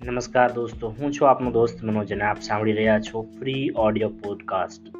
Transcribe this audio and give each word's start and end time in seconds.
નમસ્કાર 0.00 0.52
દોસ્તો 0.52 0.88
હું 0.88 1.12
છું 1.12 1.26
આપનો 1.28 1.50
દોસ્ત 1.50 1.82
मनोज 1.82 2.10
અને 2.12 2.24
આપ 2.24 2.40
સાંભળી 2.40 2.72
રહ્યા 2.72 2.96
છો 2.98 3.22
फ्री 3.38 3.54
ऑडियो 3.78 4.08
पॉडकास्ट 4.08 4.92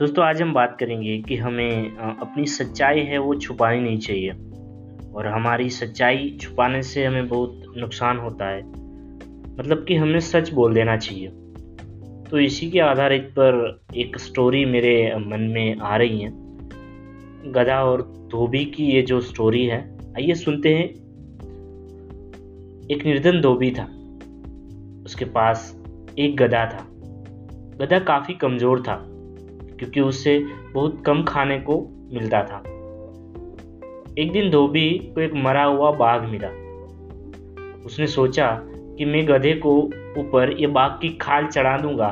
दोस्तों 0.00 0.24
आज 0.24 0.42
हम 0.42 0.52
बात 0.52 0.76
करेंगे 0.80 1.16
कि 1.18 1.36
हमें 1.36 1.96
अपनी 1.98 2.46
सच्चाई 2.46 3.00
है 3.00 3.18
वो 3.18 3.34
छुपानी 3.34 3.80
नहीं 3.80 3.98
चाहिए 3.98 4.32
और 5.12 5.26
हमारी 5.26 5.68
सच्चाई 5.70 6.28
छुपाने 6.40 6.82
से 6.82 7.04
हमें 7.04 7.28
बहुत 7.28 7.74
नुकसान 7.76 8.18
होता 8.18 8.48
है 8.48 8.62
मतलब 9.56 9.84
कि 9.88 9.96
हमें 9.96 10.20
सच 10.20 10.52
बोल 10.52 10.74
देना 10.74 10.96
चाहिए 10.96 11.28
तो 12.30 12.38
इसी 12.38 12.70
के 12.70 12.80
आधारित 12.80 13.30
पर 13.30 13.62
एक 13.96 14.18
स्टोरी 14.18 14.64
मेरे 14.64 14.96
मन 15.26 15.48
में 15.54 15.76
आ 15.76 15.96
रही 15.96 16.20
है 16.20 16.30
गधा 17.52 17.82
और 17.84 18.02
धोबी 18.32 18.64
की 18.64 18.84
ये 18.84 19.02
जो 19.02 19.20
स्टोरी 19.20 19.64
है 19.66 19.80
आइए 20.16 20.34
सुनते 20.34 20.74
हैं 20.74 20.94
एक 22.91 23.05
निर्धन 23.05 23.41
धोबी 23.41 23.71
था। 23.71 23.83
उसके 25.05 25.25
पास 25.25 25.77
एक 26.19 26.35
गधा 26.35 26.65
था। 26.65 26.85
गधा 27.77 27.99
काफ़ी 27.99 28.33
कमज़ोर 28.33 28.81
था, 28.81 28.95
क्योंकि 29.79 30.01
उससे 30.01 30.45
बहुत 30.73 31.03
कम 31.05 31.23
खाने 31.23 31.59
को 31.59 31.77
मिलता 32.13 32.43
था। 32.43 32.57
एक 34.21 34.31
दिन 34.31 34.49
धोबी 34.49 34.89
को 35.15 35.21
एक 35.21 35.33
मरा 35.33 35.63
हुआ 35.63 35.91
बाघ 35.91 36.21
मिला। 36.21 36.47
उसने 37.85 38.07
सोचा 38.07 38.51
कि 38.97 39.05
मैं 39.05 39.27
गधे 39.27 39.53
को 39.53 39.77
ऊपर 40.17 40.55
ये 40.59 40.67
बाघ 40.67 40.91
की 40.91 41.09
खाल 41.09 41.47
चढ़ा 41.47 41.77
दूँगा 41.77 42.09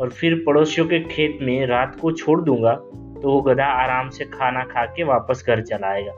और 0.00 0.10
फिर 0.10 0.42
पड़ोसियों 0.46 0.86
के 0.86 1.00
खेत 1.00 1.38
में 1.42 1.66
रात 1.66 1.98
को 2.00 2.12
छोड़ 2.12 2.40
दूँगा 2.40 2.74
तो 2.74 3.32
वो 3.32 3.40
गधा 3.40 3.66
आराम 3.82 4.10
से 4.10 4.24
खाना 4.24 4.64
खा 4.64 4.86
के 4.86 5.04
वापस 5.04 5.44
घर 5.46 5.62
चला 5.62 5.86
आएगा 5.86 6.12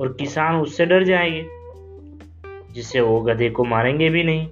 और 0.00 0.16
किसान 0.20 0.56
उससे 0.56 0.86
डर 0.86 1.04
जाएँगे। 1.04 1.57
जिससे 2.72 3.00
वो 3.00 3.20
गधे 3.20 3.50
को 3.50 3.64
मारेंगे 3.64 4.10
भी 4.10 4.24
नहीं। 4.24 4.46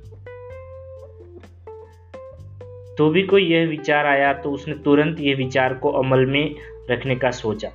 तो 2.98 3.11
भी 3.11 3.23
कोई 3.23 3.42
यह 3.42 3.67
विचार 3.69 4.06
आया 4.06 4.33
तो 4.33 4.50
उसने 4.50 4.75
तुरंत 4.75 5.20
यह 5.20 5.36
विचार 5.36 5.75
को 5.75 5.91
अमल 5.91 6.27
में 6.27 6.55
रखने 6.91 7.17
का 7.17 7.31
सोचा। 7.31 7.69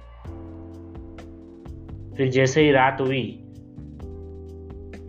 फिर 2.17 2.30
जैसे 2.30 2.64
ही 2.64 2.72
रात 2.72 2.98
हुई, 3.02 3.38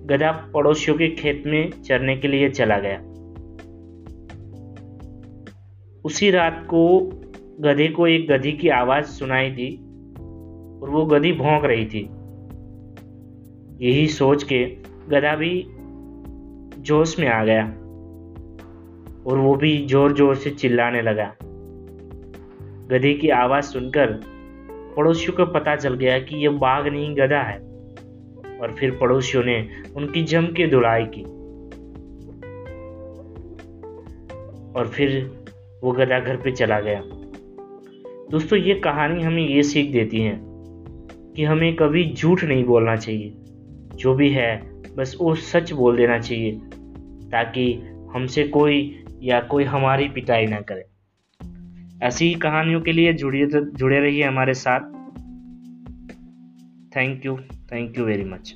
गधा 0.05 0.51
पड़ोसियों 0.55 0.97
के 0.97 1.09
खेत 1.09 1.43
में 1.47 1.83
चरने 1.83 2.17
के 2.17 2.29
लिए 2.29 2.51
चला 2.51 2.79
गया। 2.79 2.99
उसी 6.05 6.31
रात 6.31 6.67
को 6.71 7.11
गधे 7.61 7.89
को 7.89 8.07
एक 8.07 8.29
गधी 8.29 8.53
की 8.53 8.69
आवाज़ 8.69 9.05
सुनाई 9.05 9.51
दी 9.51 9.77
और 10.83 10.91
वो 10.91 11.05
गधी 11.05 11.33
भौंक 11.33 11.65
रही 11.65 11.87
थी। 11.87 12.09
यही 13.87 14.09
सोच 14.09 14.43
के 14.43 14.92
गधा 15.09 15.35
भी 15.35 15.67
जोश 16.79 17.19
में 17.19 17.29
आ 17.29 17.45
गया 17.45 17.67
और 19.27 19.39
वो 19.39 19.55
भी 19.55 19.87
ज़ोर 19.87 20.13
ज़ोर 20.13 20.35
से 20.35 20.51
चिल्लाने 20.51 21.03
लगा। 21.03 21.35
गधे 22.91 23.15
की 23.15 23.29
आवाज़ 23.29 23.65
सुनकर 23.65 24.21
पड़ोसियों 24.97 25.33
को 25.37 25.53
पता 25.53 25.77
चल 25.77 25.95
गया 25.95 26.19
कि 26.19 26.37
यह 26.37 26.51
बाघ 26.51 26.87
नहीं, 26.87 27.17
गधा 27.17 27.43
है। 27.43 27.59
और 28.61 28.75
फिर 28.79 28.91
पड़ोसियों 28.91 29.45
ने 29.45 29.69
उनकी 29.97 30.23
जम 30.23 30.47
के 30.47 30.67
धुलाई 30.67 31.05
की। 31.05 31.23
और 34.73 34.89
फिर 34.89 35.31
वो 35.85 35.93
गधा 35.93 36.21
घर 36.21 36.37
पे 36.37 36.53
चला 36.53 36.81
गया। 36.81 37.03
दोस्तों, 38.31 38.59
ये 38.59 38.75
कहानी 38.75 39.23
हमें 39.23 39.49
ये 39.49 39.63
सीख 39.63 39.93
देती 39.93 40.21
है 40.21 40.41
कि 41.37 41.45
हमें 41.45 41.77
कभी 41.77 42.13
झूठ 42.13 42.45
नहीं 42.45 42.65
बोलना 42.65 42.97
चाहिए। 42.97 43.35
जो 43.95 44.15
भी 44.15 44.31
है 44.31 44.72
बस 44.97 45.17
वो 45.21 45.35
सच 45.35 45.73
बोल 45.73 45.97
देना 45.97 46.19
चाहिए, 46.19 46.53
ताकि 47.31 47.75
हमसे 48.15 48.45
कोई 48.49 49.05
या 49.23 49.41
कोई 49.41 49.65
हमारी 49.65 50.09
पिटाई 50.09 50.47
ना 50.47 50.61
करे। 50.61 50.85
ऐसी 52.07 52.29
ही 52.29 52.35
कहानियों 52.35 52.81
के 52.81 52.93
लिए 52.93 53.13
जुड़िए 53.13 53.47
जुड़े 53.53 54.01
रहिए 54.01 54.23
हमारे 54.23 54.55
साथ। 54.55 54.81
Thank 56.97 57.27
you 57.27 57.37
thank 57.73 57.99
you 57.99 58.05
very 58.05 58.25
much 58.25 58.55